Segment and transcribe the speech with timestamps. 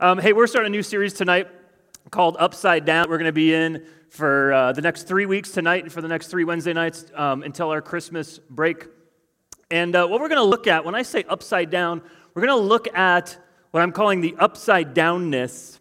[0.00, 1.48] Um, hey, we're starting a new series tonight
[2.12, 3.10] called Upside Down.
[3.10, 6.06] We're going to be in for uh, the next three weeks tonight and for the
[6.06, 8.86] next three Wednesday nights um, until our Christmas break.
[9.72, 12.00] And uh, what we're going to look at, when I say upside down,
[12.32, 13.38] we're going to look at
[13.72, 15.80] what I'm calling the upside downness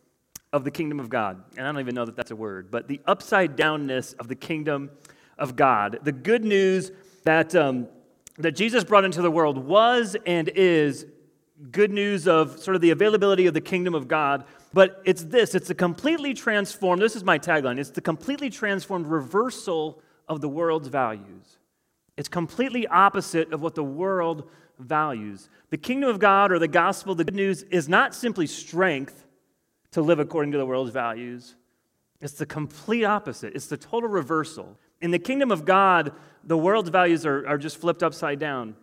[0.52, 1.43] of the kingdom of God.
[1.55, 4.36] And I don't even know that that's a word, but the upside downness of the
[4.36, 4.89] kingdom
[5.38, 5.99] of God.
[6.02, 6.91] The good news
[7.23, 7.88] that, um,
[8.39, 11.05] that Jesus brought into the world was and is
[11.71, 15.55] good news of sort of the availability of the kingdom of God, but it's this
[15.55, 20.49] it's a completely transformed, this is my tagline, it's the completely transformed reversal of the
[20.49, 21.57] world's values.
[22.17, 25.49] It's completely opposite of what the world values.
[25.70, 29.26] The kingdom of God or the gospel, the good news, is not simply strength
[29.91, 31.55] to live according to the world's values.
[32.20, 33.55] It's the complete opposite.
[33.55, 34.77] It's the total reversal.
[35.01, 36.12] In the kingdom of God,
[36.43, 38.76] the world's values are, are just flipped upside down.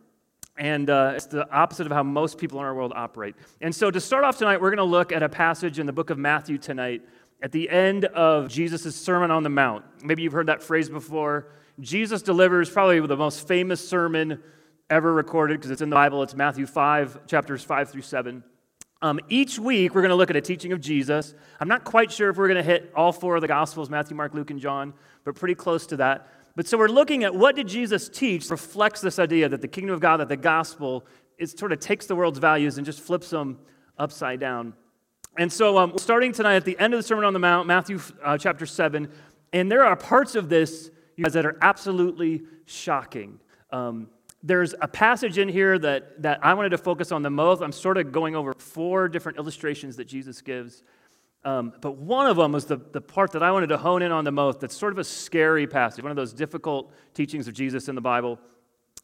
[0.57, 3.35] And uh, it's the opposite of how most people in our world operate.
[3.61, 5.93] And so, to start off tonight, we're going to look at a passage in the
[5.93, 7.03] book of Matthew tonight
[7.43, 9.85] at the end of Jesus' Sermon on the Mount.
[10.03, 11.49] Maybe you've heard that phrase before.
[11.81, 14.41] Jesus delivers probably the most famous sermon
[14.89, 16.23] ever recorded because it's in the Bible.
[16.23, 18.45] It's Matthew 5, chapters 5 through 7.
[19.03, 21.35] Um, each week, we're going to look at a teaching of Jesus.
[21.61, 24.17] I'm not quite sure if we're going to hit all four of the Gospels Matthew,
[24.17, 26.29] Mark, Luke, and John, but pretty close to that.
[26.57, 29.95] But so we're looking at what did Jesus teach reflects this idea that the kingdom
[29.95, 31.05] of God, that the gospel,
[31.39, 33.59] it sort of takes the world's values and just flips them
[33.99, 34.75] upside down.
[35.37, 37.99] And so um, starting tonight at the end of the Sermon on the Mount, Matthew
[38.23, 39.11] uh, chapter 7,
[39.53, 43.41] and there are parts of this guys, that are absolutely shocking.
[43.71, 44.09] Um,
[44.45, 47.63] there's a passage in here that, that I wanted to focus on the most.
[47.63, 50.83] I'm sort of going over four different illustrations that Jesus gives.
[51.45, 54.13] Um, but one of them was the, the part that I wanted to hone in
[54.13, 54.61] on the most.
[54.61, 58.01] That's sort of a scary passage, one of those difficult teachings of Jesus in the
[58.01, 58.39] Bible.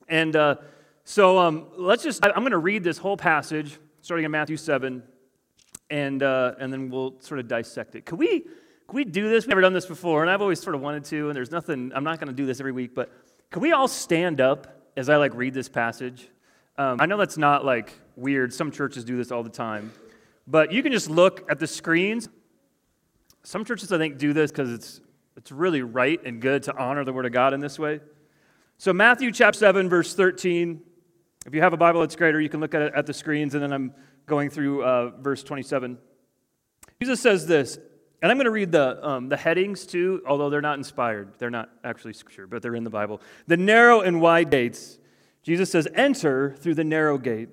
[0.08, 0.56] And uh,
[1.04, 5.02] so um, let's just, I'm going to read this whole passage, starting in Matthew 7,
[5.90, 8.06] and, uh, and then we'll sort of dissect it.
[8.06, 9.44] Could we, could we do this?
[9.44, 11.92] We've never done this before, and I've always sort of wanted to, and there's nothing,
[11.94, 13.12] I'm not going to do this every week, but
[13.50, 16.28] could we all stand up as I like read this passage?
[16.78, 18.54] Um, I know that's not like weird.
[18.54, 19.92] Some churches do this all the time.
[20.46, 22.28] But you can just look at the screens.
[23.42, 25.00] Some churches, I think, do this because it's,
[25.36, 28.00] it's really right and good to honor the Word of God in this way.
[28.78, 30.80] So, Matthew chapter 7, verse 13.
[31.46, 33.54] If you have a Bible, it's greater, you can look at it at the screens,
[33.54, 33.94] and then I'm
[34.26, 35.98] going through uh, verse 27.
[37.00, 37.78] Jesus says this,
[38.22, 41.32] and I'm going to read the, um, the headings too, although they're not inspired.
[41.38, 43.22] They're not actually scripture, but they're in the Bible.
[43.46, 44.98] The narrow and wide gates.
[45.42, 47.48] Jesus says, Enter through the narrow gate.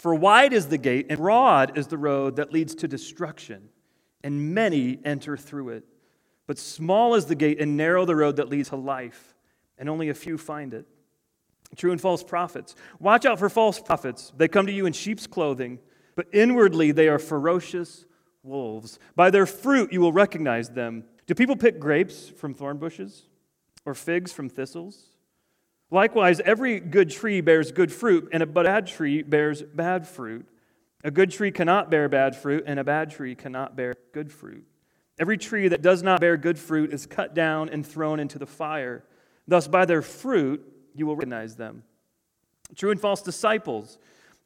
[0.00, 3.68] For wide is the gate, and broad is the road that leads to destruction,
[4.24, 5.84] and many enter through it.
[6.46, 9.34] But small is the gate, and narrow the road that leads to life,
[9.76, 10.86] and only a few find it.
[11.76, 12.74] True and false prophets.
[12.98, 14.32] Watch out for false prophets.
[14.34, 15.78] They come to you in sheep's clothing,
[16.16, 18.06] but inwardly they are ferocious
[18.42, 18.98] wolves.
[19.16, 21.04] By their fruit you will recognize them.
[21.26, 23.24] Do people pick grapes from thorn bushes,
[23.84, 25.10] or figs from thistles?
[25.90, 30.46] Likewise, every good tree bears good fruit, and a bad tree bears bad fruit.
[31.02, 34.64] A good tree cannot bear bad fruit, and a bad tree cannot bear good fruit.
[35.18, 38.46] Every tree that does not bear good fruit is cut down and thrown into the
[38.46, 39.04] fire.
[39.48, 40.64] Thus, by their fruit,
[40.94, 41.82] you will recognize them.
[42.76, 43.98] True and false disciples.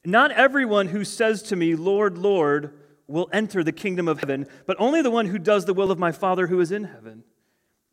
[0.05, 2.73] Not everyone who says to me, Lord, Lord,
[3.07, 5.99] will enter the kingdom of heaven, but only the one who does the will of
[5.99, 7.25] my Father who is in heaven.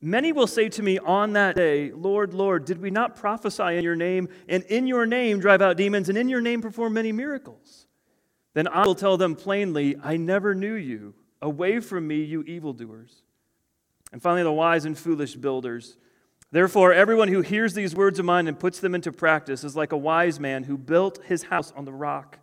[0.02, 3.84] Many will say to me on that day, Lord, Lord, did we not prophesy in
[3.84, 7.12] your name, and in your name drive out demons, and in your name perform many
[7.12, 7.86] miracles?
[8.54, 11.14] Then I will tell them plainly, I never knew you.
[11.42, 13.24] Away from me, you evildoers.
[14.12, 15.98] And finally, the wise and foolish builders.
[16.52, 19.92] Therefore, everyone who hears these words of mine and puts them into practice is like
[19.92, 22.40] a wise man who built his house on the rock.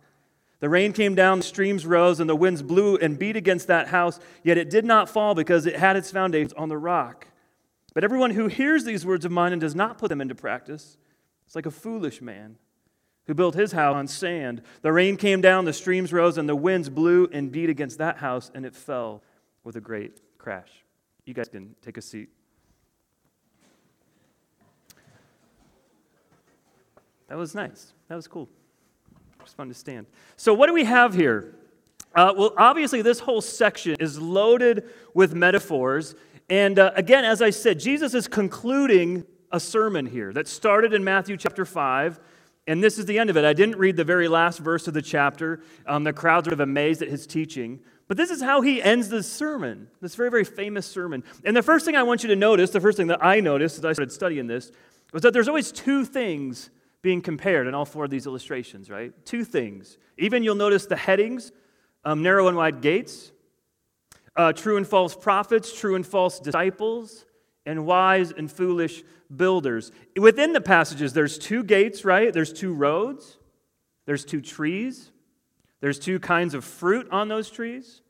[0.61, 3.89] The rain came down, the streams rose, and the winds blew and beat against that
[3.89, 7.27] house, yet it did not fall because it had its foundations on the rock.
[7.93, 10.97] But everyone who hears these words of mine and does not put them into practice
[11.47, 12.57] is like a foolish man
[13.25, 14.61] who built his house on sand.
[14.81, 18.17] The rain came down, the streams rose, and the winds blew and beat against that
[18.17, 19.23] house, and it fell
[19.63, 20.69] with a great crash.
[21.25, 22.29] You guys can take a seat.
[27.27, 27.93] That was nice.
[28.07, 28.49] That was cool.
[29.37, 30.07] It was fun to stand.
[30.35, 31.53] So, what do we have here?
[32.15, 36.15] Uh, well, obviously, this whole section is loaded with metaphors
[36.49, 41.03] and uh, again, as I said, Jesus is concluding a sermon here that started in
[41.03, 42.19] Matthew chapter 5.
[42.67, 43.45] And this is the end of it.
[43.45, 45.61] I didn't read the very last verse of the chapter.
[45.87, 47.79] Um, the crowds are amazed at his teaching.
[48.07, 51.23] But this is how he ends this sermon, this very, very famous sermon.
[51.43, 53.77] And the first thing I want you to notice, the first thing that I noticed
[53.79, 54.71] as I started studying this,
[55.11, 56.69] was that there's always two things
[57.01, 59.13] being compared in all four of these illustrations, right?
[59.25, 59.97] Two things.
[60.17, 61.51] Even you'll notice the headings
[62.05, 63.31] um, narrow and wide gates,
[64.35, 67.25] uh, true and false prophets, true and false disciples,
[67.65, 69.03] and wise and foolish
[69.35, 69.91] builders.
[70.17, 72.33] Within the passages, there's two gates, right?
[72.33, 73.37] There's two roads,
[74.05, 75.11] there's two trees,
[75.81, 78.01] there's two kinds of fruit on those trees,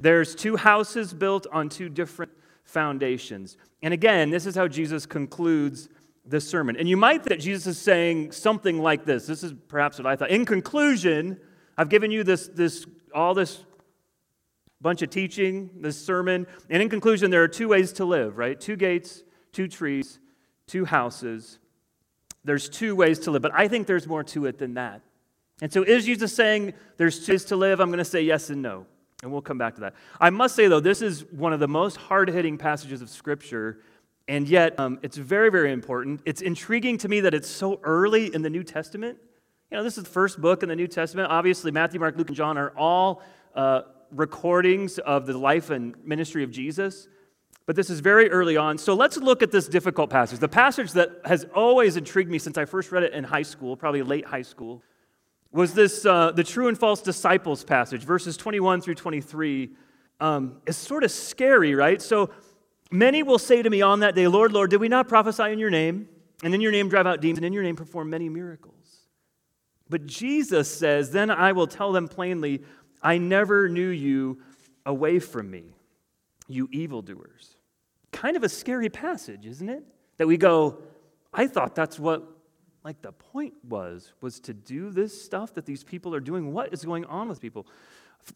[0.00, 2.32] there's two houses built on two different
[2.64, 3.56] foundations.
[3.82, 5.88] And again, this is how Jesus concludes
[6.24, 6.76] this sermon.
[6.76, 9.26] And you might think that Jesus is saying something like this.
[9.26, 10.30] This is perhaps what I thought.
[10.30, 11.38] In conclusion,
[11.76, 13.64] I've given you this, this all this
[14.82, 16.46] bunch of teaching, this sermon.
[16.68, 18.60] And in conclusion, there are two ways to live, right?
[18.60, 20.18] Two gates, two trees,
[20.66, 21.58] two houses.
[22.44, 25.02] There's two ways to live, but I think there's more to it than that.
[25.60, 27.80] And so, is Jesus saying there's two ways to live?
[27.80, 28.86] I'm going to say yes and no.
[29.22, 29.94] And we'll come back to that.
[30.20, 33.78] I must say, though, this is one of the most hard hitting passages of Scripture,
[34.26, 36.20] and yet um, it's very, very important.
[36.24, 39.18] It's intriguing to me that it's so early in the New Testament.
[39.70, 41.30] You know, this is the first book in the New Testament.
[41.30, 43.22] Obviously, Matthew, Mark, Luke, and John are all
[43.54, 43.82] uh,
[44.12, 47.08] recordings of the life and ministry of Jesus.
[47.66, 48.76] But this is very early on.
[48.78, 50.40] So let's look at this difficult passage.
[50.40, 53.76] The passage that has always intrigued me since I first read it in high school,
[53.76, 54.82] probably late high school
[55.52, 59.70] was this uh, the true and false disciples passage, verses 21 through 23.
[60.18, 62.00] Um, sort of scary, right?
[62.00, 62.30] So
[62.90, 65.58] many will say to me on that day, Lord, Lord, did we not prophesy in
[65.58, 66.08] your name?
[66.42, 68.72] And in your name drive out demons, and in your name perform many miracles.
[69.88, 72.62] But Jesus says, Then I will tell them plainly,
[73.02, 74.38] I never knew you
[74.86, 75.64] away from me,
[76.48, 77.56] you evildoers.
[78.12, 79.82] Kind of a scary passage, isn't it?
[80.18, 80.78] That we go,
[81.32, 82.28] I thought that's what
[82.84, 86.52] like the point was was to do this stuff that these people are doing.
[86.52, 87.66] What is going on with people?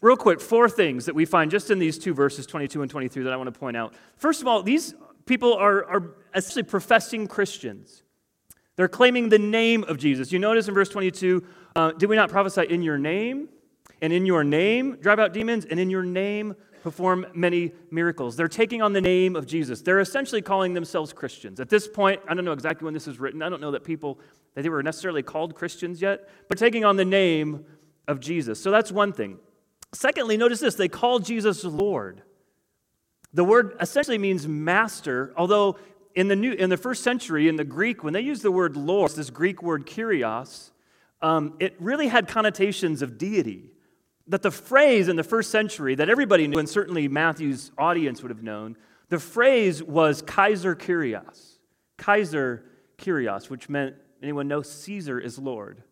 [0.01, 3.23] Real quick four things that we find just in these two verses 22 and 23
[3.25, 3.95] that i want to point out.
[4.17, 4.95] First of all these
[5.27, 8.03] people are, are essentially professing christians.
[8.77, 10.33] They're claiming the name of jesus.
[10.33, 13.49] You notice in verse 22 uh, did we not prophesy in your name
[14.01, 18.37] and in your name drive out demons and in your name perform many miracles.
[18.37, 19.83] They're taking on the name of Jesus.
[19.83, 21.59] They're essentially calling themselves Christians.
[21.59, 23.43] At this point, I don't know exactly when this is written.
[23.43, 24.21] I don't know that people
[24.55, 27.65] that they were necessarily called Christians yet, but taking on the name
[28.07, 28.61] of Jesus.
[28.63, 29.39] So that's one thing.
[29.93, 32.23] Secondly, notice this, they call Jesus Lord.
[33.33, 35.79] The word essentially means master, although
[36.15, 38.77] in the new in the first century in the Greek when they used the word
[38.77, 40.71] Lord, this Greek word kurios,
[41.21, 43.73] um, it really had connotations of deity
[44.29, 48.31] that the phrase in the first century that everybody knew, and certainly Matthew's audience would
[48.31, 48.77] have known,
[49.09, 51.59] the phrase was Kaiser Kyrios.
[51.97, 52.65] Kaiser
[52.99, 55.83] Kyrios, which meant, anyone know, Caesar is Lord.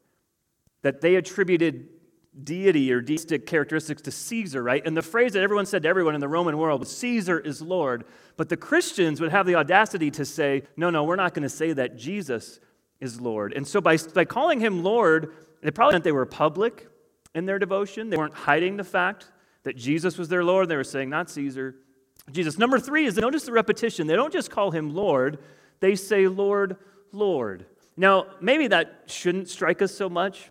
[0.83, 1.89] That they attributed
[2.43, 4.85] deity or deistic characteristics to Caesar, right?
[4.85, 7.63] And the phrase that everyone said to everyone in the Roman world was Caesar is
[7.63, 8.05] Lord.
[8.37, 11.49] But the Christians would have the audacity to say, no, no, we're not going to
[11.49, 12.59] say that Jesus
[13.01, 13.53] is Lord.
[13.53, 15.33] And so by, by calling him Lord,
[15.63, 16.89] it probably meant they were public,
[17.35, 18.11] in their devotion.
[18.11, 19.31] They weren't hiding the fact
[19.65, 20.69] that Jesus was their Lord.
[20.69, 21.75] They were saying, not Caesar,
[22.31, 22.59] Jesus.
[22.59, 24.07] Number three is notice the repetition.
[24.07, 25.39] They don't just call him Lord,
[25.81, 26.77] they say, Lord,
[27.13, 27.67] Lord.
[27.97, 30.51] Now, maybe that shouldn't strike us so much.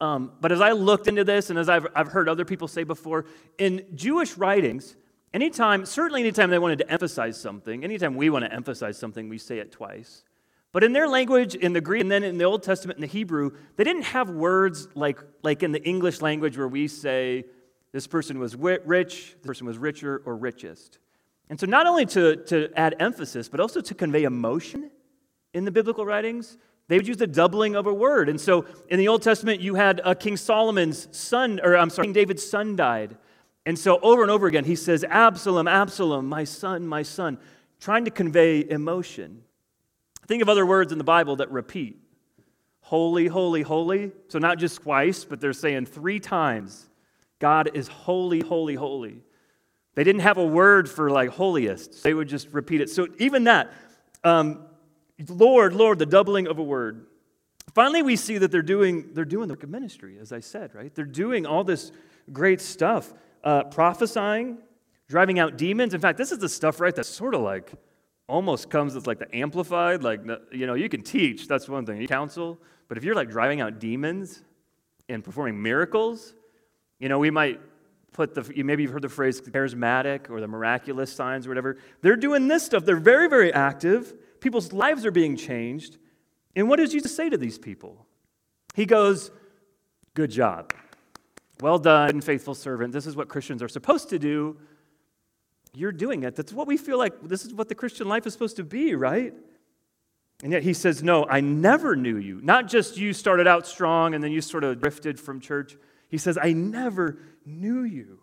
[0.00, 2.82] Um, but as I looked into this, and as I've, I've heard other people say
[2.82, 3.26] before,
[3.58, 4.96] in Jewish writings,
[5.32, 9.38] anytime, certainly anytime they wanted to emphasize something, anytime we want to emphasize something, we
[9.38, 10.24] say it twice.
[10.72, 13.06] But in their language, in the Greek, and then in the Old Testament, in the
[13.06, 17.44] Hebrew, they didn't have words like, like in the English language where we say,
[17.92, 20.98] this person was rich, this person was richer or richest.
[21.50, 24.90] And so, not only to, to add emphasis, but also to convey emotion
[25.52, 26.56] in the biblical writings,
[26.88, 28.30] they would use the doubling of a word.
[28.30, 32.06] And so, in the Old Testament, you had uh, King Solomon's son, or I'm sorry,
[32.06, 33.18] King David's son died.
[33.66, 37.36] And so, over and over again, he says, Absalom, Absalom, my son, my son,
[37.78, 39.42] trying to convey emotion.
[40.26, 41.98] Think of other words in the Bible that repeat
[42.82, 44.12] holy, holy, holy.
[44.28, 46.88] So, not just twice, but they're saying three times
[47.38, 49.22] God is holy, holy, holy.
[49.94, 52.90] They didn't have a word for like holiest, they would just repeat it.
[52.90, 53.72] So, even that,
[54.24, 54.66] um,
[55.28, 57.06] Lord, Lord, the doubling of a word.
[57.74, 60.74] Finally, we see that they're doing, they're doing the work of ministry, as I said,
[60.74, 60.94] right?
[60.94, 61.92] They're doing all this
[62.30, 63.14] great stuff,
[63.44, 64.58] uh, prophesying,
[65.08, 65.94] driving out demons.
[65.94, 67.72] In fact, this is the stuff, right, that's sort of like
[68.28, 70.20] almost comes as like the amplified, like,
[70.52, 73.60] you know, you can teach, that's one thing, you counsel, but if you're like driving
[73.60, 74.42] out demons
[75.08, 76.34] and performing miracles,
[76.98, 77.60] you know, we might
[78.12, 81.78] put the, You maybe you've heard the phrase charismatic or the miraculous signs or whatever.
[82.02, 82.84] They're doing this stuff.
[82.84, 84.14] They're very, very active.
[84.40, 85.98] People's lives are being changed.
[86.54, 88.06] And what does Jesus say to these people?
[88.74, 89.30] He goes,
[90.14, 90.74] Good job.
[91.60, 92.92] Well done, faithful servant.
[92.92, 94.58] This is what Christians are supposed to do
[95.74, 96.36] you're doing it.
[96.36, 98.94] That's what we feel like this is what the Christian life is supposed to be,
[98.94, 99.34] right?
[100.42, 102.40] And yet he says, No, I never knew you.
[102.42, 105.76] Not just you started out strong and then you sort of drifted from church.
[106.08, 108.20] He says, I never knew you.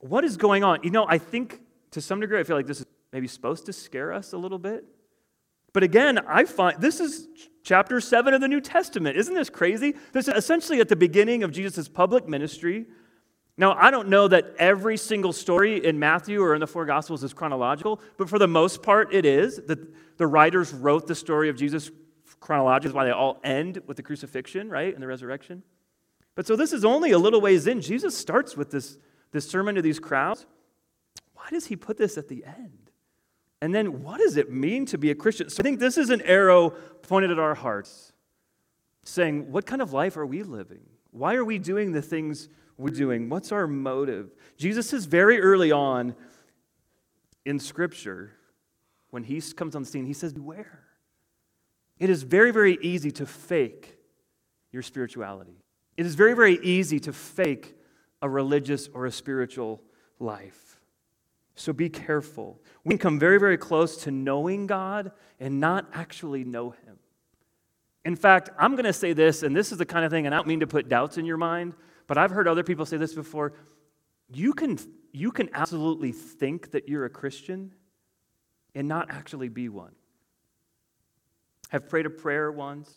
[0.00, 0.80] What is going on?
[0.82, 3.72] You know, I think to some degree, I feel like this is maybe supposed to
[3.72, 4.84] scare us a little bit.
[5.72, 7.26] But again, I find this is
[7.62, 9.16] chapter 7 of the New Testament.
[9.16, 9.94] Isn't this crazy?
[10.12, 12.86] This is essentially at the beginning of Jesus' public ministry.
[13.56, 17.22] Now, I don't know that every single story in Matthew or in the four Gospels
[17.22, 19.60] is chronological, but for the most part, it is.
[19.66, 19.78] That
[20.16, 21.90] the writers wrote the story of Jesus
[22.40, 25.62] chronologically, why they all end with the crucifixion, right, and the resurrection.
[26.34, 27.80] But so this is only a little ways in.
[27.80, 28.98] Jesus starts with this,
[29.30, 30.46] this sermon to these crowds.
[31.34, 32.90] Why does he put this at the end?
[33.62, 35.48] And then what does it mean to be a Christian?
[35.48, 36.70] So I think this is an arrow
[37.02, 38.12] pointed at our hearts,
[39.04, 40.80] saying, what kind of life are we living?
[41.12, 43.28] Why are we doing the things we're doing?
[43.28, 44.30] What's our motive?
[44.56, 46.14] Jesus is very early on
[47.44, 48.32] in Scripture,
[49.10, 50.80] when he comes on the scene, he says, Beware.
[51.98, 53.98] It is very, very easy to fake
[54.72, 55.62] your spirituality.
[55.96, 57.76] It is very, very easy to fake
[58.20, 59.80] a religious or a spiritual
[60.18, 60.80] life.
[61.54, 62.60] So be careful.
[62.82, 66.98] We can come very, very close to knowing God and not actually know Him.
[68.04, 70.34] In fact, I'm going to say this, and this is the kind of thing, and
[70.34, 71.74] I don't mean to put doubts in your mind,
[72.06, 73.54] but I've heard other people say this before.
[74.32, 74.78] You can,
[75.12, 77.72] you can absolutely think that you're a Christian
[78.74, 79.92] and not actually be one.
[81.70, 82.92] Have prayed a prayer once.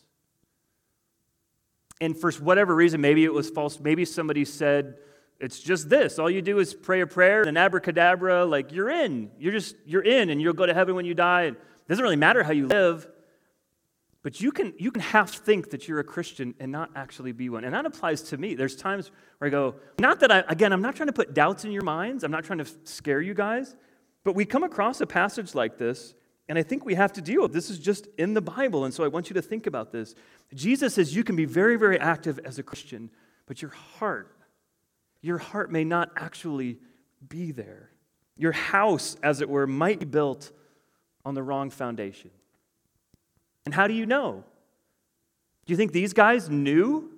[1.99, 3.79] And for whatever reason, maybe it was false.
[3.79, 4.97] Maybe somebody said,
[5.39, 6.19] it's just this.
[6.19, 9.31] All you do is pray a prayer and abracadabra, like you're in.
[9.37, 11.43] You're just, you're in and you'll go to heaven when you die.
[11.43, 11.55] It
[11.87, 13.07] doesn't really matter how you live.
[14.23, 17.49] But you can, you can half think that you're a Christian and not actually be
[17.49, 17.63] one.
[17.63, 18.55] And that applies to me.
[18.55, 21.65] There's times where I go, not that I, again, I'm not trying to put doubts
[21.65, 23.75] in your minds, I'm not trying to scare you guys,
[24.23, 26.13] but we come across a passage like this,
[26.49, 27.69] and I think we have to deal with this.
[27.69, 30.15] is just in the Bible, and so I want you to think about this.
[30.53, 33.09] Jesus says you can be very, very active as a Christian,
[33.45, 34.35] but your heart,
[35.21, 36.79] your heart may not actually
[37.27, 37.91] be there.
[38.37, 40.51] Your house, as it were, might be built
[41.25, 42.31] on the wrong foundation.
[43.67, 44.45] And how do you know?
[45.65, 47.11] Do you think these guys knew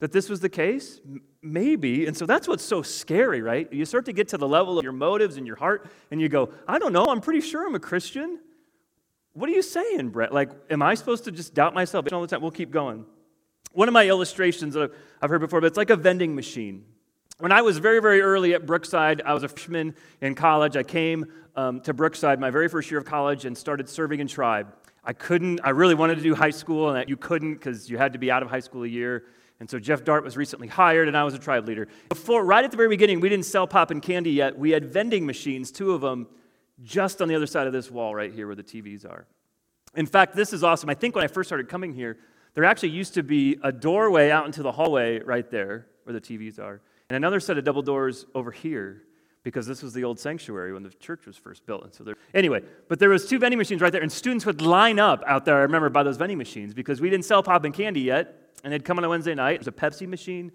[0.00, 1.00] that this was the case?
[1.40, 2.04] Maybe.
[2.04, 3.72] And so that's what's so scary, right?
[3.72, 6.28] You start to get to the level of your motives and your heart, and you
[6.28, 8.38] go, I don't know, I'm pretty sure I'm a Christian.
[9.32, 10.34] What are you saying, Brett?
[10.34, 12.42] Like, am I supposed to just doubt myself all the time?
[12.42, 13.06] We'll keep going.
[13.72, 16.84] One of my illustrations that I've heard before, but it's like a vending machine.
[17.38, 20.76] When I was very, very early at Brookside, I was a freshman in college.
[20.76, 24.26] I came um, to Brookside my very first year of college and started serving in
[24.26, 24.70] tribe.
[25.04, 28.12] I couldn't, I really wanted to do high school, and you couldn't because you had
[28.12, 29.24] to be out of high school a year.
[29.58, 31.88] And so Jeff Dart was recently hired, and I was a tribe leader.
[32.08, 34.56] Before, right at the very beginning, we didn't sell pop and candy yet.
[34.58, 36.28] We had vending machines, two of them,
[36.82, 39.26] just on the other side of this wall right here where the TVs are.
[39.94, 40.88] In fact, this is awesome.
[40.88, 42.18] I think when I first started coming here,
[42.54, 46.20] there actually used to be a doorway out into the hallway right there where the
[46.20, 49.02] TVs are, and another set of double doors over here
[49.42, 51.84] because this was the old sanctuary when the church was first built.
[51.84, 54.62] And so there, anyway, but there was two vending machines right there, and students would
[54.62, 55.56] line up out there.
[55.56, 58.72] I remember by those vending machines because we didn't sell pop and candy yet, and
[58.72, 59.58] they'd come on a Wednesday night.
[59.58, 60.52] There's a Pepsi machine,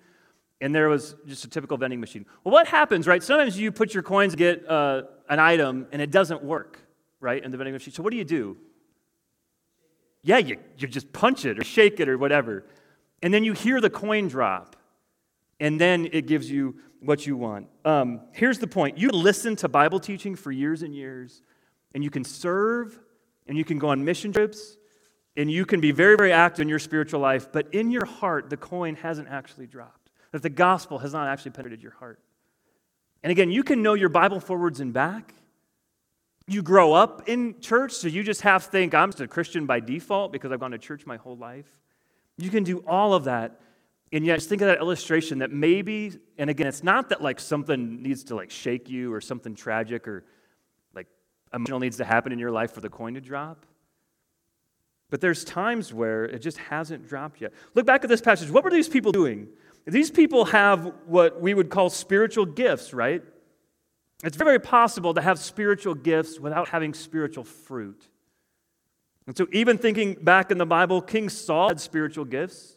[0.62, 2.26] and there was just a typical vending machine.
[2.44, 3.22] Well, what happens, right?
[3.22, 6.80] Sometimes you put your coins, to get uh, an item, and it doesn't work,
[7.20, 7.94] right, in the vending machine.
[7.94, 8.58] So what do you do?
[10.24, 12.66] Yeah, you, you just punch it or shake it or whatever,
[13.22, 14.76] and then you hear the coin drop,
[15.60, 17.68] and then it gives you what you want.
[17.86, 21.42] Um, here's the point you listen to Bible teaching for years and years,
[21.94, 23.00] and you can serve,
[23.48, 24.78] and you can go on mission trips,
[25.36, 28.50] and you can be very, very active in your spiritual life, but in your heart,
[28.50, 30.10] the coin hasn't actually dropped.
[30.32, 32.20] That the gospel has not actually penetrated your heart.
[33.24, 35.34] And again, you can know your Bible forwards and back.
[36.48, 39.66] You grow up in church, so you just have to think, I'm just a Christian
[39.66, 41.68] by default because I've gone to church my whole life.
[42.38, 43.60] You can do all of that
[44.14, 47.40] and yet, just think of that illustration that maybe, and again, it's not that like
[47.40, 50.24] something needs to like shake you or something tragic or
[50.96, 51.08] like
[51.54, 53.66] emotional needs to happen in your life for the coin to drop.
[55.10, 57.54] But there's times where it just hasn't dropped yet.
[57.74, 58.50] Look back at this passage.
[58.50, 59.48] What were these people doing?
[59.86, 63.24] These people have what we would call spiritual gifts, right?
[64.24, 68.08] It's very possible to have spiritual gifts without having spiritual fruit.
[69.28, 72.77] And so, even thinking back in the Bible, King Saul had spiritual gifts.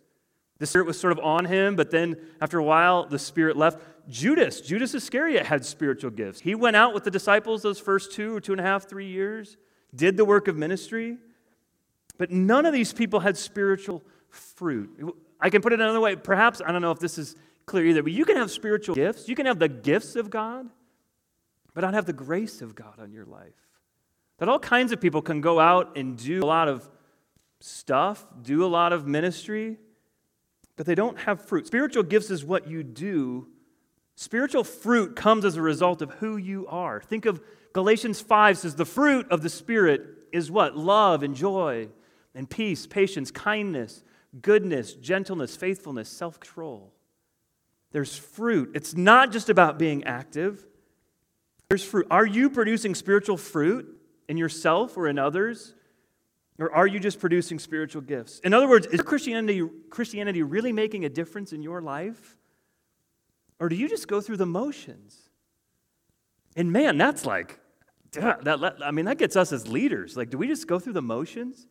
[0.60, 3.78] The Spirit was sort of on him, but then after a while, the Spirit left.
[4.08, 6.40] Judas, Judas Iscariot had spiritual gifts.
[6.40, 9.06] He went out with the disciples those first two or two and a half, three
[9.06, 9.56] years,
[9.94, 11.16] did the work of ministry,
[12.18, 15.14] but none of these people had spiritual fruit.
[15.40, 16.14] I can put it another way.
[16.14, 19.28] Perhaps, I don't know if this is clear either, but you can have spiritual gifts.
[19.28, 20.68] You can have the gifts of God,
[21.72, 23.54] but not have the grace of God on your life.
[24.38, 26.86] That all kinds of people can go out and do a lot of
[27.60, 29.78] stuff, do a lot of ministry,
[30.80, 31.66] but they don't have fruit.
[31.66, 33.46] Spiritual gifts is what you do.
[34.16, 37.02] Spiritual fruit comes as a result of who you are.
[37.02, 37.42] Think of
[37.74, 40.00] Galatians 5 says the fruit of the Spirit
[40.32, 40.78] is what?
[40.78, 41.88] Love and joy
[42.34, 44.02] and peace, patience, kindness,
[44.40, 46.94] goodness, gentleness, faithfulness, self control.
[47.92, 48.70] There's fruit.
[48.74, 50.64] It's not just about being active.
[51.68, 52.06] There's fruit.
[52.10, 53.86] Are you producing spiritual fruit
[54.30, 55.74] in yourself or in others?
[56.60, 58.38] Or are you just producing spiritual gifts?
[58.44, 62.36] In other words, is Christianity, Christianity really making a difference in your life?
[63.58, 65.30] Or do you just go through the motions?
[66.56, 67.58] And man, that's like,
[68.12, 70.16] that, I mean, that gets us as leaders.
[70.16, 71.66] Like, do we just go through the motions?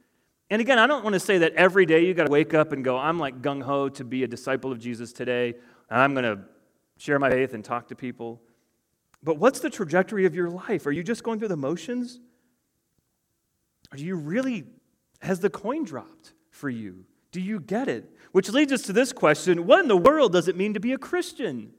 [0.50, 2.72] And again, I don't want to say that every day you got to wake up
[2.72, 5.54] and go, I'm like gung ho to be a disciple of Jesus today,
[5.90, 6.40] and I'm going to
[6.98, 8.42] share my faith and talk to people.
[9.22, 10.88] But what's the trajectory of your life?
[10.88, 12.20] Are you just going through the motions?
[13.96, 14.66] Do you really,
[15.20, 17.06] has the coin dropped for you?
[17.32, 18.10] Do you get it?
[18.32, 20.94] Which leads us to this question What in the world does it mean to be
[20.94, 21.74] a Christian?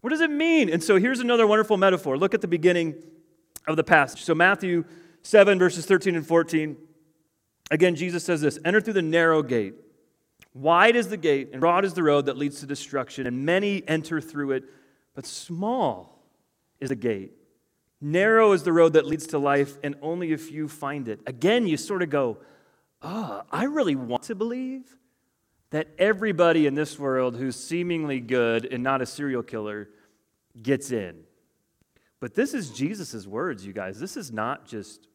[0.00, 0.70] What does it mean?
[0.70, 2.16] And so here's another wonderful metaphor.
[2.16, 2.94] Look at the beginning
[3.66, 4.22] of the passage.
[4.22, 4.84] So, Matthew
[5.22, 6.76] 7, verses 13 and 14.
[7.70, 9.74] Again, Jesus says this Enter through the narrow gate.
[10.52, 13.86] Wide is the gate, and broad is the road that leads to destruction, and many
[13.86, 14.64] enter through it,
[15.14, 16.24] but small
[16.80, 17.32] is the gate.
[18.00, 21.20] Narrow is the road that leads to life, and only a few find it.
[21.26, 22.38] Again, you sort of go,
[23.02, 24.96] Oh, I really want to believe
[25.70, 29.88] that everybody in this world who's seemingly good and not a serial killer
[30.60, 31.20] gets in.
[32.18, 33.98] But this is Jesus' words, you guys.
[33.98, 35.08] This is not just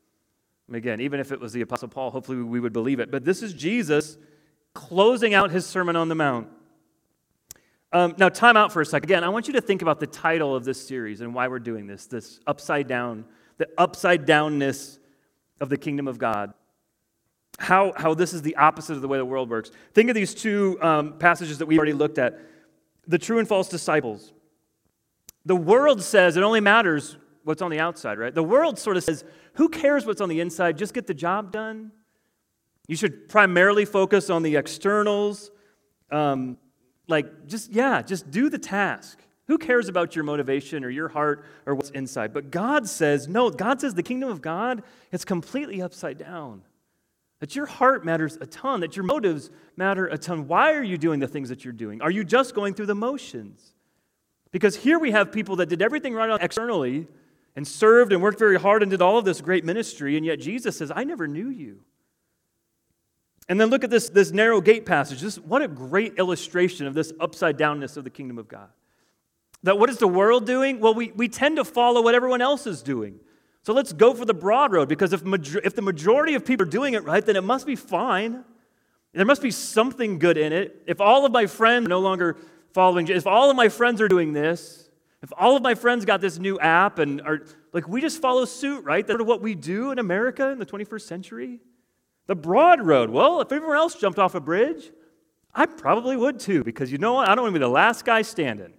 [0.73, 3.11] Again, even if it was the Apostle Paul, hopefully we would believe it.
[3.11, 4.17] But this is Jesus
[4.73, 6.47] closing out his Sermon on the Mount.
[7.95, 9.09] Um, now, time out for a second.
[9.09, 11.59] Again, I want you to think about the title of this series and why we're
[11.59, 13.23] doing this this upside down,
[13.57, 14.99] the upside downness
[15.61, 16.53] of the kingdom of God.
[17.57, 19.71] How, how this is the opposite of the way the world works.
[19.93, 22.37] Think of these two um, passages that we already looked at
[23.07, 24.33] the true and false disciples.
[25.45, 28.35] The world says it only matters what's on the outside, right?
[28.35, 30.77] The world sort of says, who cares what's on the inside?
[30.77, 31.93] Just get the job done.
[32.89, 35.49] You should primarily focus on the externals.
[36.11, 36.57] Um,
[37.07, 39.19] like, just, yeah, just do the task.
[39.47, 42.33] Who cares about your motivation or your heart or what's inside?
[42.33, 46.63] But God says, no, God says the kingdom of God is completely upside down.
[47.41, 50.47] That your heart matters a ton, that your motives matter a ton.
[50.47, 52.01] Why are you doing the things that you're doing?
[52.01, 53.73] Are you just going through the motions?
[54.51, 57.07] Because here we have people that did everything right externally,
[57.57, 60.39] and served and worked very hard and did all of this great ministry, and yet
[60.39, 61.79] Jesus says, I never knew you.
[63.47, 65.21] And then look at this, this narrow gate passage.
[65.21, 68.69] This, what a great illustration of this upside downness of the kingdom of God.
[69.63, 70.79] That what is the world doing?
[70.79, 73.19] Well, we, we tend to follow what everyone else is doing.
[73.63, 76.67] So let's go for the broad road because if, major, if the majority of people
[76.67, 78.43] are doing it right, then it must be fine.
[79.13, 80.83] There must be something good in it.
[80.85, 82.37] If all of my friends are no longer
[82.73, 84.89] following, if all of my friends are doing this,
[85.23, 88.45] if all of my friends got this new app and are like, we just follow
[88.45, 89.05] suit, right?
[89.07, 91.59] That's what we do in America in the 21st century.
[92.27, 94.91] The broad road, well, if everyone else jumped off a bridge,
[95.53, 97.29] I probably would too, because you know what?
[97.29, 98.73] I don't want to be the last guy standing.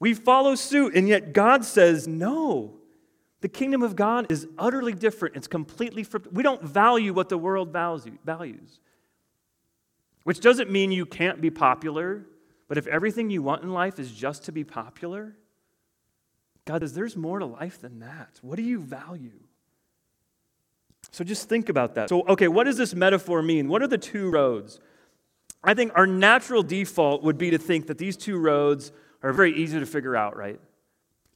[0.00, 2.78] We follow suit, and yet God says, no.
[3.40, 5.36] The kingdom of God is utterly different.
[5.36, 6.06] It's completely.
[6.32, 8.80] We don't value what the world values,
[10.24, 12.26] which doesn't mean you can't be popular.
[12.68, 15.36] But if everything you want in life is just to be popular,
[16.64, 18.38] God says there's more to life than that.
[18.42, 19.40] What do you value?
[21.10, 22.08] So just think about that.
[22.08, 23.68] So, okay, what does this metaphor mean?
[23.68, 24.80] What are the two roads?
[25.64, 29.54] I think our natural default would be to think that these two roads are very
[29.54, 30.60] easy to figure out, right?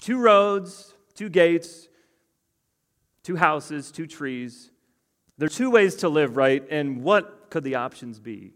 [0.01, 1.89] Two roads, two gates,
[3.23, 4.71] two houses, two trees.
[5.39, 6.65] There are two ways to live, right?
[6.71, 8.55] And what could the options be?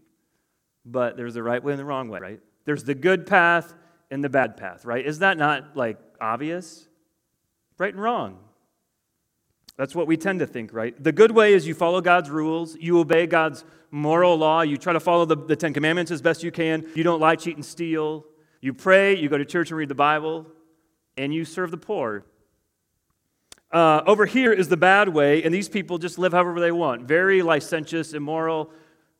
[0.85, 2.39] But there's the right way and the wrong way, right?
[2.65, 3.73] There's the good path
[4.09, 5.05] and the bad path, right?
[5.05, 6.87] Is that not like obvious?
[7.77, 8.39] Right and wrong.
[9.77, 11.01] That's what we tend to think, right?
[11.01, 14.93] The good way is you follow God's rules, you obey God's moral law, you try
[14.93, 17.65] to follow the, the Ten Commandments as best you can, you don't lie, cheat, and
[17.65, 18.25] steal,
[18.61, 20.45] you pray, you go to church and read the Bible,
[21.17, 22.25] and you serve the poor.
[23.71, 27.03] Uh, over here is the bad way, and these people just live however they want.
[27.03, 28.69] Very licentious, immoral,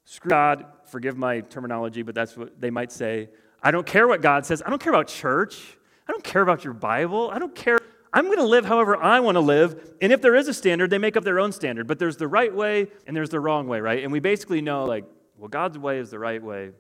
[0.04, 3.30] screw God, forgive my terminology, but that's what they might say.
[3.64, 4.62] I don't care what God says.
[4.66, 5.78] I don't care about church.
[6.08, 7.30] I don't care about your Bible.
[7.32, 7.80] I don't care.
[8.13, 9.93] I'm going to live however I want to live.
[10.02, 11.88] And if there is a standard, they make up their own standard.
[11.88, 14.04] But there's the right way and there's the wrong way, right?
[14.04, 15.06] And we basically know, like,
[15.38, 16.71] well, God's way is the right way,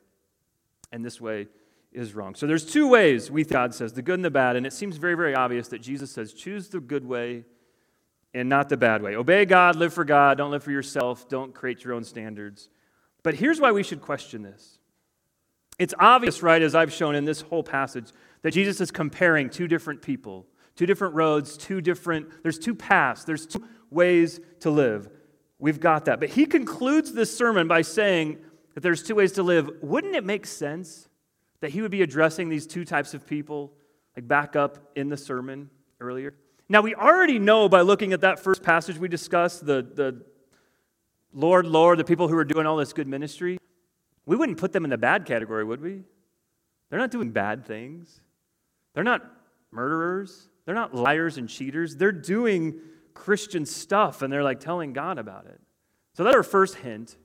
[0.91, 1.47] and this way
[1.91, 2.35] is wrong.
[2.35, 4.55] So there's two ways, we God says, the good and the bad.
[4.55, 7.45] And it seems very, very obvious that Jesus says, choose the good way
[8.33, 9.15] and not the bad way.
[9.15, 12.69] Obey God, live for God, don't live for yourself, don't create your own standards.
[13.23, 14.79] But here's why we should question this.
[15.79, 18.11] It's obvious, right, as I've shown in this whole passage,
[18.43, 20.45] that Jesus is comparing two different people,
[20.81, 25.07] two different roads, two different, there's two paths, there's two ways to live.
[25.59, 26.19] We've got that.
[26.19, 28.39] But he concludes this sermon by saying
[28.73, 29.69] that there's two ways to live.
[29.83, 31.07] Wouldn't it make sense
[31.59, 33.73] that he would be addressing these two types of people,
[34.15, 36.33] like back up in the sermon earlier?
[36.67, 40.23] Now, we already know by looking at that first passage we discussed, the, the
[41.31, 43.59] Lord, Lord, the people who are doing all this good ministry,
[44.25, 46.01] we wouldn't put them in the bad category, would we?
[46.89, 48.19] They're not doing bad things.
[48.95, 49.21] They're not
[49.69, 50.47] murderers.
[50.71, 51.97] They're not liars and cheaters.
[51.97, 52.79] They're doing
[53.13, 55.59] Christian stuff and they're like telling God about it.
[56.13, 57.17] So that's our first hint.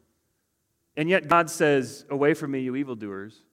[0.97, 3.45] And yet God says, Away from me, you evildoers.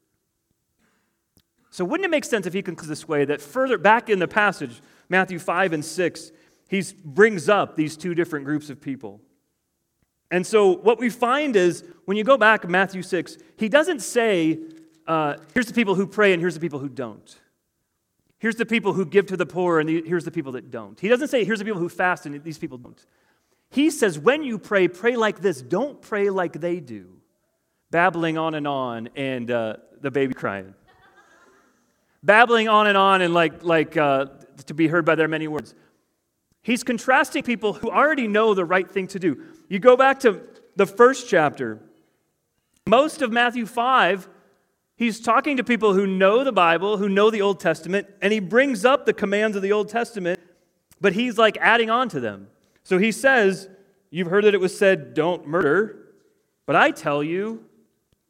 [1.70, 4.28] So wouldn't it make sense if he concludes this way that further back in the
[4.28, 6.32] passage, Matthew 5 and 6,
[6.70, 9.22] he brings up these two different groups of people.
[10.32, 14.58] And so what we find is when you go back Matthew 6, he doesn't say,
[15.06, 17.38] uh, here's the people who pray and here's the people who don't.
[18.44, 21.00] Here's the people who give to the poor and here's the people that don't.
[21.00, 23.02] He doesn't say, here's the people who fast and these people don't.
[23.70, 25.62] He says, when you pray, pray like this.
[25.62, 27.22] Don't pray like they do,
[27.90, 30.74] babbling on and on and uh, the baby crying.
[32.22, 34.26] babbling on and on and like, like uh,
[34.66, 35.74] to be heard by their many words.
[36.64, 39.42] He's contrasting people who already know the right thing to do.
[39.70, 40.42] You go back to
[40.76, 41.80] the first chapter.
[42.88, 44.28] Most of Matthew 5,
[45.04, 48.40] he's talking to people who know the Bible, who know the Old Testament, and he
[48.40, 50.40] brings up the commands of the Old Testament,
[51.02, 52.48] but he's like adding on to them.
[52.84, 53.70] So he says,
[54.14, 56.14] You've heard that it was said, don't murder,
[56.68, 57.66] but I tell you,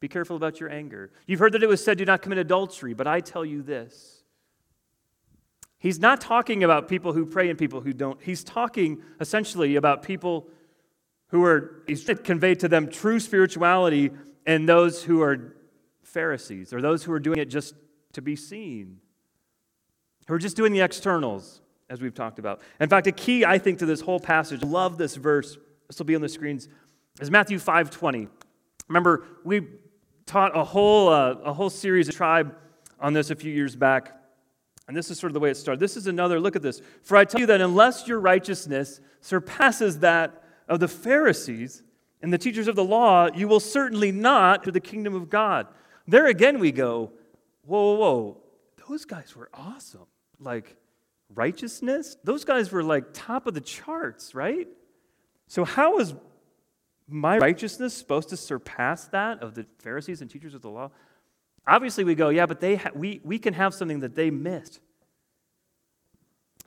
[0.00, 1.10] be careful about your anger.
[1.26, 4.22] You've heard that it was said, do not commit adultery, but I tell you this.
[5.76, 8.18] He's not talking about people who pray and people who don't.
[8.22, 10.48] He's talking essentially about people
[11.28, 14.10] who are, he's conveyed to them true spirituality
[14.46, 15.53] and those who are
[16.14, 17.74] Pharisees or those who are doing it just
[18.12, 18.98] to be seen,
[20.28, 22.62] who are just doing the externals, as we've talked about.
[22.80, 25.98] In fact, a key, I think, to this whole passage, I love this verse, this
[25.98, 26.68] will be on the screens,
[27.20, 28.28] is Matthew 5.20.
[28.88, 29.66] Remember, we
[30.24, 32.54] taught a whole, uh, a whole series of tribe
[33.00, 34.12] on this a few years back.
[34.86, 35.80] And this is sort of the way it started.
[35.80, 36.80] This is another look at this.
[37.02, 41.82] For I tell you that unless your righteousness surpasses that of the Pharisees
[42.22, 45.66] and the teachers of the law, you will certainly not to the kingdom of God.
[46.06, 47.12] There again we go,
[47.64, 48.36] whoa, whoa, whoa.
[48.88, 50.06] Those guys were awesome.
[50.38, 50.76] Like
[51.34, 52.16] righteousness?
[52.24, 54.68] Those guys were like top of the charts, right?
[55.48, 56.14] So, how is
[57.08, 60.90] my righteousness supposed to surpass that of the Pharisees and teachers of the law?
[61.66, 64.80] Obviously, we go, yeah, but they ha- we, we can have something that they missed.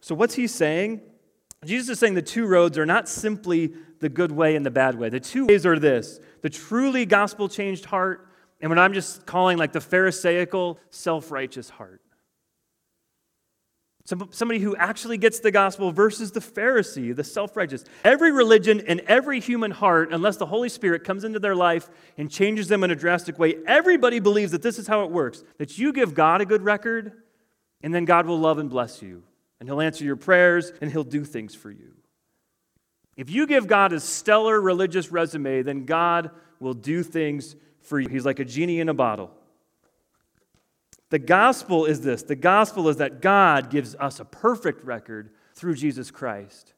[0.01, 1.01] So, what's he saying?
[1.65, 4.95] Jesus is saying the two roads are not simply the good way and the bad
[4.95, 5.09] way.
[5.09, 8.26] The two ways are this the truly gospel changed heart,
[8.59, 12.01] and what I'm just calling like the Pharisaical, self righteous heart.
[14.31, 17.83] Somebody who actually gets the gospel versus the Pharisee, the self righteous.
[18.05, 22.31] Every religion and every human heart, unless the Holy Spirit comes into their life and
[22.31, 25.77] changes them in a drastic way, everybody believes that this is how it works that
[25.77, 27.11] you give God a good record,
[27.81, 29.23] and then God will love and bless you,
[29.59, 31.93] and He'll answer your prayers, and He'll do things for you.
[33.17, 38.07] If you give God a stellar religious resume, then God will do things for you.
[38.09, 39.31] He's like a genie in a bottle.
[41.09, 45.75] The gospel is this the gospel is that God gives us a perfect record through
[45.75, 46.73] Jesus Christ.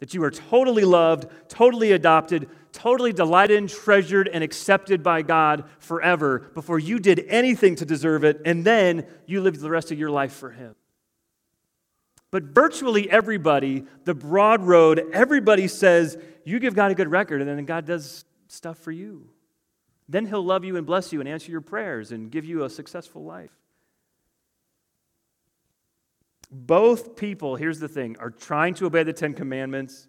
[0.00, 5.64] That you are totally loved, totally adopted, totally delighted and treasured and accepted by God
[5.78, 9.98] forever before you did anything to deserve it, and then you lived the rest of
[9.98, 10.74] your life for Him.
[12.32, 17.48] But virtually everybody, the broad road, everybody says, you give God a good record, and
[17.48, 19.31] then God does stuff for you.
[20.08, 22.70] Then He'll love you and bless you and answer your prayers and give you a
[22.70, 23.52] successful life.
[26.50, 30.06] Both people, here's the thing, are trying to obey the Ten Commandments.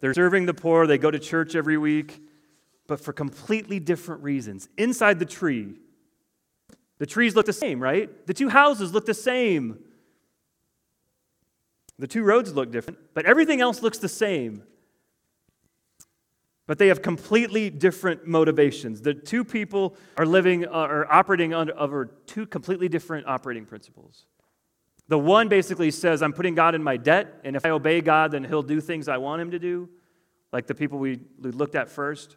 [0.00, 2.22] They're serving the poor, they go to church every week,
[2.86, 4.68] but for completely different reasons.
[4.78, 5.74] Inside the tree,
[6.98, 8.26] the trees look the same, right?
[8.26, 9.78] The two houses look the same.
[11.98, 14.62] The two roads look different, but everything else looks the same.
[16.70, 19.02] But they have completely different motivations.
[19.02, 24.26] The two people are living, uh, are operating under, over two completely different operating principles.
[25.08, 28.30] The one basically says, I'm putting God in my debt, and if I obey God,
[28.30, 29.88] then he'll do things I want him to do,
[30.52, 32.36] like the people we looked at first.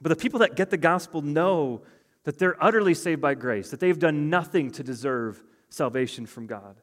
[0.00, 1.82] But the people that get the gospel know
[2.24, 6.80] that they're utterly saved by grace, that they've done nothing to deserve salvation from God.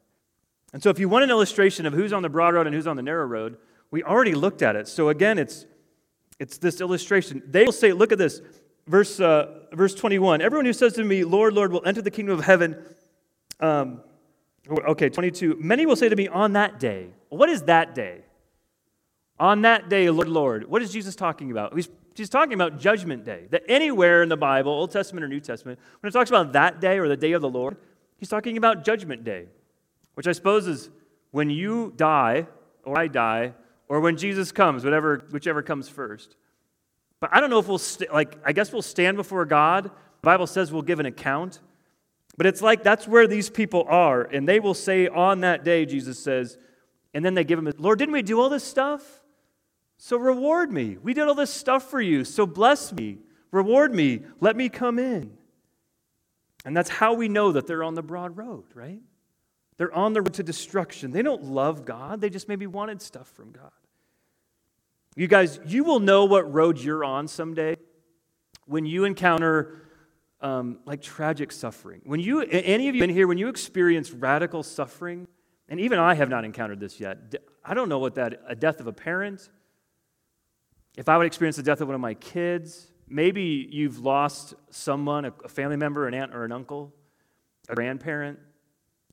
[0.72, 2.86] And so, if you want an illustration of who's on the broad road and who's
[2.86, 3.56] on the narrow road,
[3.90, 4.86] we already looked at it.
[4.86, 5.66] So, again, it's,
[6.40, 7.42] it's this illustration.
[7.46, 8.40] They will say, look at this.
[8.86, 12.36] verse, uh, verse 21 Everyone who says to me, Lord, Lord, will enter the kingdom
[12.36, 12.82] of heaven.
[13.60, 14.00] Um,
[14.68, 15.58] okay, 22.
[15.60, 17.08] Many will say to me on that day.
[17.28, 18.22] What is that day?
[19.38, 20.68] On that day, Lord, Lord.
[20.68, 21.74] What is Jesus talking about?
[21.74, 23.46] He's, he's talking about judgment day.
[23.50, 26.80] That anywhere in the Bible, Old Testament or New Testament, when it talks about that
[26.80, 27.76] day or the day of the Lord,
[28.16, 29.46] he's talking about judgment day,
[30.14, 30.88] which I suppose is
[31.32, 32.46] when you die
[32.84, 33.52] or I die
[33.90, 36.36] or when Jesus comes, whatever, whichever comes first.
[37.18, 39.86] But I don't know if we'll, st- like, I guess we'll stand before God.
[39.86, 39.90] The
[40.22, 41.58] Bible says we'll give an account.
[42.36, 44.22] But it's like that's where these people are.
[44.22, 46.56] And they will say on that day, Jesus says,
[47.12, 49.02] and then they give him, Lord, didn't we do all this stuff?
[49.98, 50.96] So reward me.
[51.02, 52.24] We did all this stuff for you.
[52.24, 53.18] So bless me.
[53.50, 54.20] Reward me.
[54.38, 55.32] Let me come in.
[56.64, 59.00] And that's how we know that they're on the broad road, right?
[59.78, 61.10] They're on the road to destruction.
[61.10, 63.72] They don't love God, they just maybe wanted stuff from God.
[65.20, 67.76] You guys, you will know what road you're on someday
[68.64, 69.82] when you encounter
[70.40, 72.00] um, like tragic suffering.
[72.04, 75.28] When you, any of you in here, when you experience radical suffering,
[75.68, 77.34] and even I have not encountered this yet.
[77.62, 79.50] I don't know what that, a death of a parent,
[80.96, 85.26] if I would experience the death of one of my kids, maybe you've lost someone,
[85.26, 86.94] a family member, an aunt or an uncle,
[87.68, 88.38] a grandparent.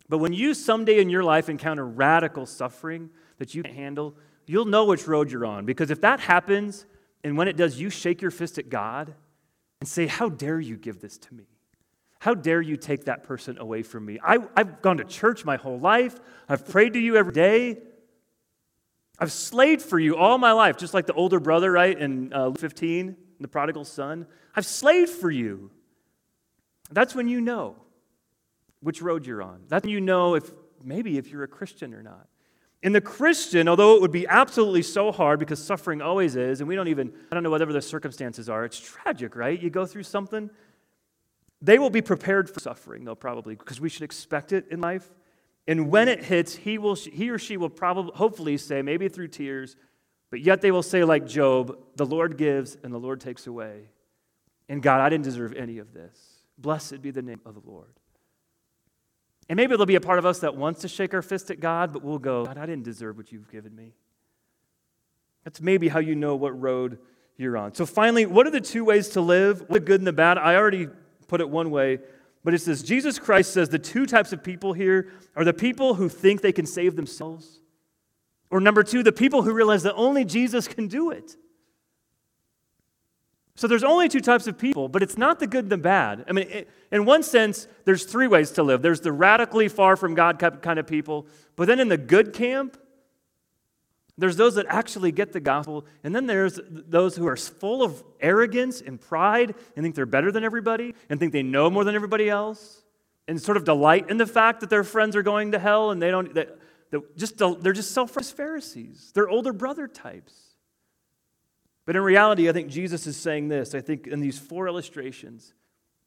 [0.08, 4.16] But when you someday in your life encounter radical suffering that you can't handle,
[4.48, 5.66] you'll know which road you're on.
[5.66, 6.86] Because if that happens,
[7.24, 9.14] and when it does, you shake your fist at God
[9.80, 11.46] and say, How dare you give this to me?
[12.20, 14.20] How dare you take that person away from me?
[14.24, 16.20] I, have gone to church my whole life.
[16.50, 17.78] I've prayed to you every day.
[19.20, 22.48] I've slaved for you all my life, just like the older brother, right, in uh,
[22.48, 24.28] Luke 15, the prodigal son.
[24.56, 25.72] I've slaved for you.
[26.92, 27.76] That's when you know
[28.80, 29.64] which road you're on.
[29.68, 30.52] That's when you know if
[30.84, 32.28] maybe if you're a Christian or not.
[32.84, 36.68] In the Christian, although it would be absolutely so hard because suffering always is, and
[36.68, 39.60] we don't even, I don't know whatever the circumstances are, it's tragic, right?
[39.60, 40.50] You go through something,
[41.60, 45.10] they will be prepared for suffering, though, probably, because we should expect it in life.
[45.68, 49.30] And when it hits, he, will, he or she will probably, hopefully say, maybe through
[49.30, 49.76] tears,
[50.30, 53.90] but yet they will say, like Job, the Lord gives and the Lord takes away.
[54.70, 56.20] And God, I didn't deserve any of this.
[56.58, 57.94] Blessed be the name of the Lord.
[59.50, 61.60] And maybe there'll be a part of us that wants to shake our fist at
[61.60, 63.94] God, but we'll go, God, I didn't deserve what you've given me.
[65.44, 67.00] That's maybe how you know what road
[67.38, 67.74] you're on.
[67.74, 69.68] So, finally, what are the two ways to live?
[69.70, 70.38] The good and the bad?
[70.38, 70.90] I already
[71.28, 72.00] put it one way,
[72.44, 75.94] but it says Jesus Christ says the two types of people here are the people
[75.94, 77.62] who think they can save themselves,
[78.50, 81.38] or number two, the people who realize that only Jesus can do it.
[83.58, 86.26] So there's only two types of people, but it's not the good and the bad.
[86.30, 88.84] I mean, in one sense, there's three ways to live.
[88.84, 92.78] There's the radically far from God kind of people, but then in the good camp,
[94.16, 98.04] there's those that actually get the gospel, and then there's those who are full of
[98.20, 101.96] arrogance and pride and think they're better than everybody and think they know more than
[101.96, 102.84] everybody else
[103.28, 106.00] and sort of delight in the fact that their friends are going to hell and
[106.00, 106.60] they don't, that,
[106.92, 109.12] that just, they're just self righteous Pharisees.
[109.16, 110.47] They're older brother types.
[111.88, 113.74] But in reality, I think Jesus is saying this.
[113.74, 115.54] I think in these four illustrations,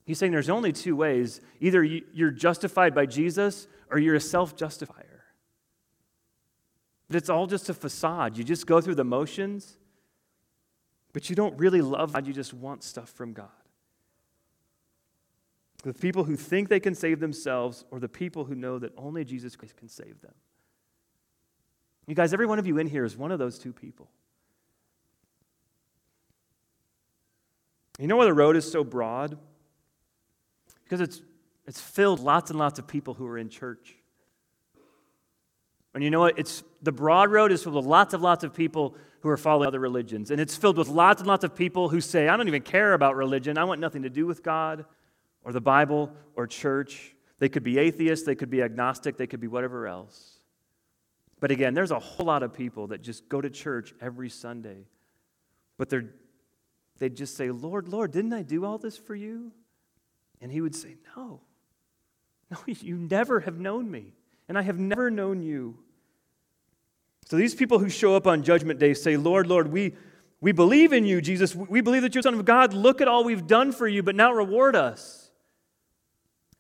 [0.05, 4.55] he's saying there's only two ways either you're justified by Jesus or you're a self
[4.55, 5.25] justifier.
[7.09, 8.37] But it's all just a facade.
[8.37, 9.79] You just go through the motions,
[11.15, 12.27] but you don't really love God.
[12.27, 13.49] You just want stuff from God.
[15.83, 19.25] The people who think they can save themselves, or the people who know that only
[19.25, 20.35] Jesus Christ can save them.
[22.07, 24.11] You guys, every one of you in here is one of those two people.
[28.01, 29.37] You know why the road is so broad?
[30.85, 31.21] Because it's,
[31.67, 33.95] it's filled lots and lots of people who are in church.
[35.93, 36.39] And you know what?
[36.39, 39.67] It's the broad road is filled with lots of lots of people who are following
[39.67, 40.31] other religions.
[40.31, 42.95] And it's filled with lots and lots of people who say, I don't even care
[42.95, 43.59] about religion.
[43.59, 44.87] I want nothing to do with God
[45.45, 47.15] or the Bible or church.
[47.39, 50.39] They could be atheists, they could be agnostic, they could be whatever else.
[51.39, 54.87] But again, there's a whole lot of people that just go to church every Sunday.
[55.77, 56.11] But they're
[57.01, 59.51] they'd just say, Lord, Lord, didn't I do all this for you?
[60.41, 61.41] And he would say, No.
[62.51, 64.15] No, you never have known me
[64.51, 65.79] and I have never known you.
[67.27, 69.95] So these people who show up on Judgment Day say, Lord, Lord, we,
[70.41, 71.55] we believe in you, Jesus.
[71.55, 72.75] We believe that you're the Son of God.
[72.75, 75.31] Look at all we've done for you, but now reward us.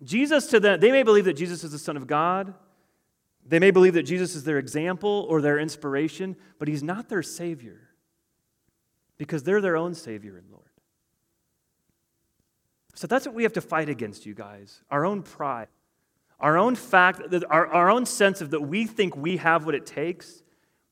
[0.04, 2.54] Jesus to them, they may believe that Jesus is the Son of God.
[3.44, 7.24] They may believe that Jesus is their example or their inspiration, but he's not their
[7.24, 7.89] Savior
[9.20, 10.64] because they're their own Savior and Lord.
[12.94, 15.68] So that's what we have to fight against, you guys our own pride.
[16.40, 19.84] Our own fact, our, our own sense of that we think we have what it
[19.84, 20.42] takes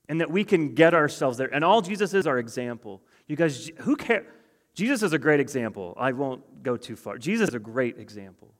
[0.07, 1.51] and that we can get ourselves there.
[1.51, 3.01] And all Jesus is our example.
[3.25, 4.27] You guys, who cares?
[4.75, 5.95] Jesus is a great example.
[5.99, 7.17] I won't go too far.
[7.17, 8.53] Jesus is a great example.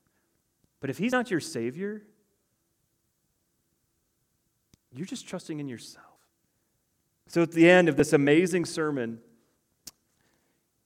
[0.80, 2.02] But if he's not your Savior,
[4.92, 6.06] you're just trusting in yourself.
[7.28, 9.20] So at the end of this amazing sermon,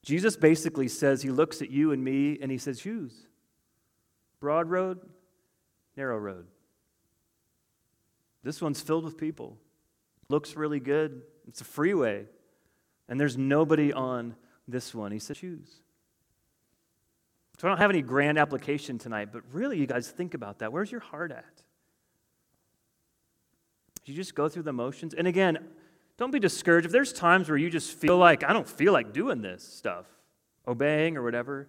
[0.04, 3.26] Jesus basically says, He looks at you and me and He says, Choose
[4.40, 5.00] broad road,
[5.96, 6.46] narrow road.
[8.42, 9.56] This one's filled with people.
[10.28, 11.22] Looks really good.
[11.48, 12.26] It's a freeway.
[13.08, 14.36] And there's nobody on
[14.68, 15.12] this one.
[15.12, 15.80] He said, Choose.
[17.58, 20.72] So I don't have any grand application tonight, but really, you guys think about that.
[20.72, 21.62] Where's your heart at?
[24.04, 25.14] You just go through the motions.
[25.14, 25.58] And again,
[26.16, 26.86] don't be discouraged.
[26.86, 30.06] If there's times where you just feel like, I don't feel like doing this stuff,
[30.66, 31.68] obeying or whatever,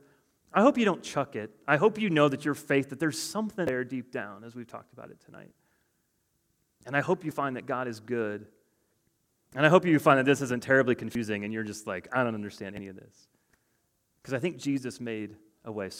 [0.54, 1.52] I hope you don't chuck it.
[1.68, 4.68] I hope you know that your faith, that there's something there deep down, as we've
[4.68, 5.52] talked about it tonight.
[6.86, 8.46] And I hope you find that God is good.
[9.56, 12.24] And I hope you find that this isn't terribly confusing and you're just like, I
[12.24, 13.28] don't understand any of this.
[14.22, 15.90] Because I think Jesus made a way.